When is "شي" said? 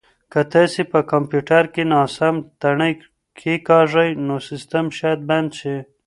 5.59-5.75